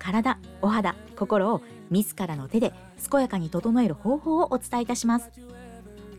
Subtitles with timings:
[0.00, 1.60] 体お肌心を
[1.90, 2.72] 自らの手で
[3.08, 5.30] 健やかに整える方法をお伝えいたします。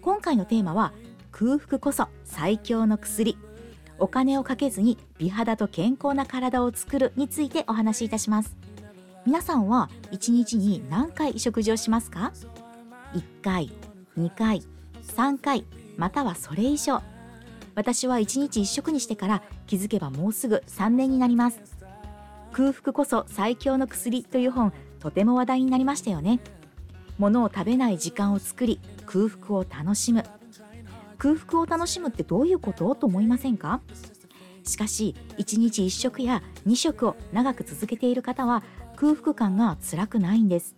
[0.02, 0.94] 今回のテーマは
[1.32, 3.38] 空腹こそ最強の薬。
[4.00, 8.56] お金をかけずに美肌と健康な体を作るについてお話しいたします。
[9.26, 12.34] 皆さんは1日に何回食事をしますか
[13.14, 13.72] ？1回
[14.18, 14.64] 2回
[15.04, 15.66] 3回
[15.98, 17.02] またはそれ以上。
[17.76, 21.81] 私は1日1食にしてから気づけばもうすぐ3年になります。
[22.52, 26.40] 空腹こそ最強の薬という本とても話題になりましたよね。
[27.18, 30.24] 物を食べない時間を作り空腹を楽しむ。
[31.18, 32.96] 空腹を楽しむってどういうこと？
[32.96, 33.82] と思いませんか？
[34.64, 38.64] しかし1日1食や2食を長く続けている方は
[38.96, 40.76] 空腹感が辛くないんです。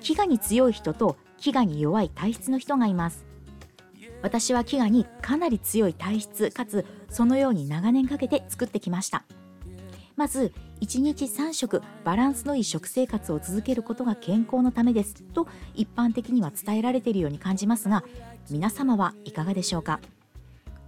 [0.00, 3.24] 飢餓に強い人と飢餓に弱い体質の人がいます。
[4.22, 9.24] 私は飢餓にかなり強い体質かつそのように長年かけて作ってきました。
[10.16, 18.04] まず1日3食バランスのいい食生活を続けることが健康のためですと一般的には伝えられているように感じますが
[18.50, 20.00] 皆様はいかがでしょうか？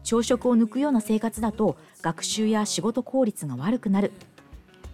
[0.02, 4.12] 朝食を抜くような生活だと学習や仕事効率が悪くなる。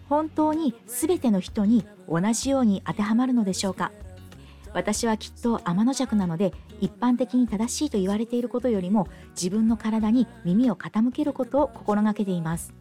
[0.09, 3.91] 本当に全ての人に同じように当てはまるのでしょうか？
[4.73, 12.73] 私はきっと天の弱なので一般的に正しいと言われていることよりも自分の体に耳を傾けることを心がけています。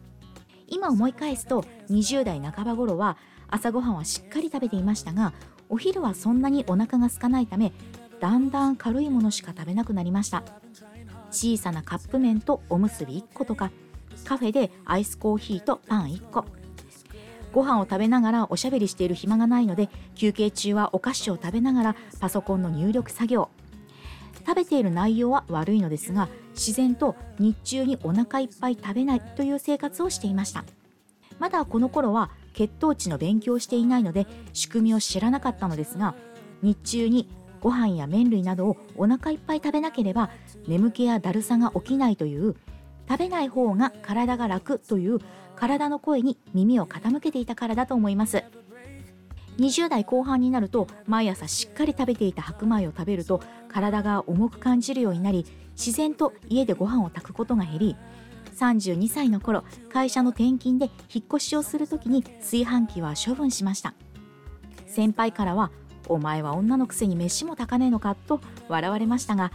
[0.70, 3.18] 今思い返すと20代半ば頃は
[3.48, 5.34] 朝ごはんはしっかり食べていましたが
[5.68, 7.72] お昼はそんなにお腹が空かないため
[8.20, 10.42] だんだん軽いものしか食べなくなりました。
[11.30, 13.70] 小さなカップ麺とおむすび1個とか
[14.24, 16.44] カフェでアイスコーヒーとパン1個。
[17.52, 23.48] ご飯を食べながらおしゃべりしている暇がないので休憩中はお菓子を食べながらパソコンの入力作業。
[24.46, 26.28] 食べている内容は悪いのですが
[26.60, 30.62] 自然と日中にお腹いっぱい食べないという生活をしていました。
[31.38, 36.14] まだこの頃は血糖値の勉強をしていないので仕組みを知らなかったのですが
[36.60, 37.30] 日中に
[37.62, 40.28] ご飯や麺類などをお腹いっぱい食べなければ
[40.68, 42.56] 眠気やだるさが起きないという
[43.08, 45.18] 食べない方が体が楽という
[45.56, 48.44] 体の声に耳を傾けていたからだと思います。
[49.60, 57.96] 20代後半になると毎朝しっかり食べていた白米を食べると体が重く感じるようになり自然と家でご飯を炊くことが減り
[58.56, 63.94] 32歳の頃会社の転勤で引っ越しをする時に炊飯器は処分しました。
[64.90, 65.70] 先輩からは
[66.08, 69.52] 「お前は女のくせに飯も炊かねえのか」と笑われましたが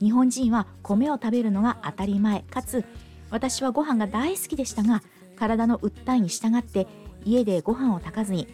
[0.00, 2.84] 日本人は米を食べるのが当たり前かつ
[3.30, 5.02] 私はご飯が大好きでしたが
[5.34, 6.86] 体の訴えに従って
[7.24, 8.46] 家でご飯を炊かずに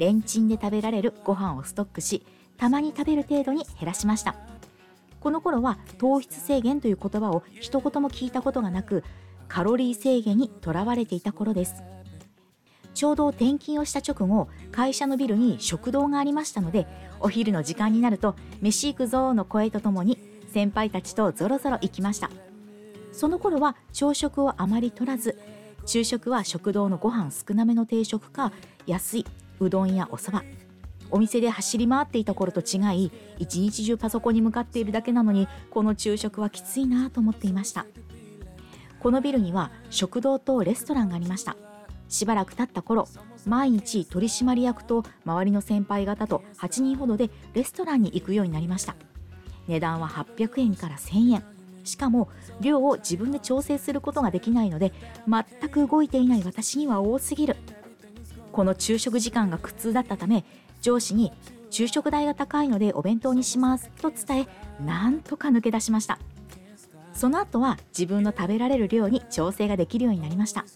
[0.00, 2.24] レンチンで食べられるご飯をストックし
[2.56, 4.34] たまに食べる程度に減らしました。
[5.20, 9.04] この頃は糖質制限という言葉を一言も聞いたことがなく
[9.46, 11.82] カロリー制限にとらわれていた頃です。
[12.94, 16.86] ちょうど転勤をした直後会社のビルに食堂がありましたので
[17.20, 20.18] お昼の時間になると飯行くぞの声とともに
[20.48, 22.30] 先輩たちとぞろぞろ行きました。
[23.12, 25.38] その頃は朝食をあまり取らず
[25.84, 28.52] 昼食は食堂のご飯少なめの定食か
[28.86, 29.26] 安い
[29.60, 30.42] うどんやおそば。
[31.12, 37.86] お店で走り回っていた頃と違い一日中パソコンに向かっているだけなのにこの昼食はきついなと思っていました。
[39.00, 41.56] このビルには食堂とレストランがありました。
[42.08, 43.06] しばらく経った頃
[43.46, 48.96] 毎日取締役と周りの先輩方と8人ほどでレストランに行くようになりました。
[49.68, 51.44] 値段は800円から1000円。
[51.84, 52.28] しかも
[52.60, 54.92] 量を自分で調整することができないので
[55.26, 57.56] 全く動いていない私には多すぎる。
[58.60, 60.44] この昼食時間が苦痛だったため
[60.82, 61.32] 上司に
[61.70, 66.18] 昼食代が高いのでお弁当にしますと伝えなんとか抜け出しました。
[67.14, 70.66] その後は自分の食べられる量に調整ができるようになりました。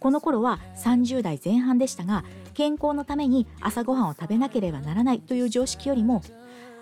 [0.00, 6.22] この頃は30代前半でしたが健康のために朝ごはんを食べなければならないという常識よりも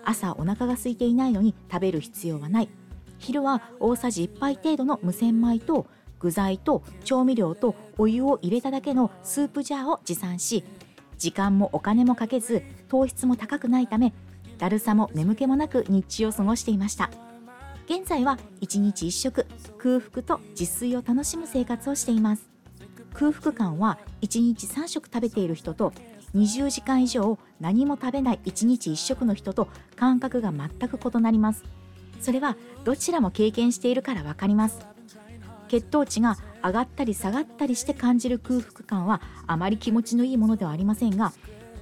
[0.05, 2.69] 朝お腹が空いていないのに食べる必要はない。
[3.17, 5.87] 昼は大さじ1杯程度の無洗米と
[6.19, 10.63] 具材と調味料とお湯を入れただけのスープジャーを持参し
[11.17, 14.13] 時間もお金もかけず糖質も高くないため
[14.57, 17.09] だるさも眠気もなく日中を過ごしていました。
[17.87, 19.45] 現在は1日1食
[19.77, 22.49] 空腹と自炊を楽しむ生活をしています。
[23.13, 25.93] 空腹感は1日3食食べている人と
[26.33, 31.63] 20時間以上何も食べない1日1食の人と感覚が全く異なります。
[32.19, 34.79] それはどちらも経験しているからわかります。
[35.67, 41.33] 血糖値が上がったり下がったりして感じる空腹感はあまり気持ちのいいものではありませんが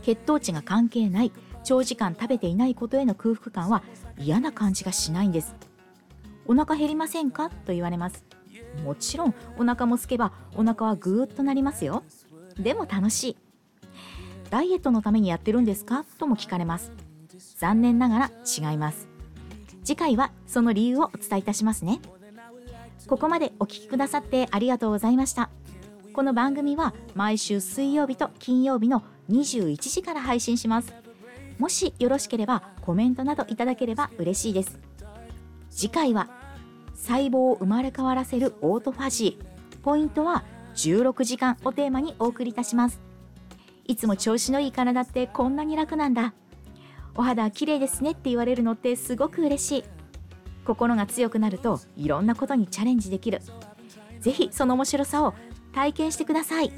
[0.02, 1.32] 血糖値が関係ない
[1.64, 3.84] 長時間食べていないことへの空腹感は
[4.18, 5.56] 嫌な感じがしないんです。
[6.46, 7.50] お腹減りませんか？
[7.50, 8.26] と言われます。
[8.84, 12.04] もちろんお腹も空けばお腹はぐーっとなりますよ。
[12.58, 13.38] でも楽しい。
[14.50, 16.04] ダイエットのためにやってるんですか？
[16.20, 16.92] とも聞かれます。
[17.58, 18.32] 残念ながら
[18.72, 19.08] 違います。
[19.86, 22.02] 次回はその理由をお伝えいたしますね。
[23.08, 25.50] ここまでお聞きくださってありがとうございました。
[26.14, 30.94] この番組は毎週水曜日と金曜日の21時から配信します。
[31.60, 34.80] もしよろしければコメントなどいただければ嬉しいです。
[35.70, 36.30] 次回は
[36.96, 39.80] 細胞を生まれ変わらせるオートファジー。
[39.80, 40.44] ポイントは
[40.76, 43.02] 16時間をテーマにお送りいたします。
[43.86, 46.34] いつも調子のいい体ってこんなに楽なんだ。
[47.16, 49.84] お肌綺麗ですねって言われるのってすごく嬉しい。
[50.66, 53.42] 心が強くなるといろんなことにチャレンジできる。
[54.20, 55.34] ぜひその面白さを
[55.74, 56.72] 体験してください。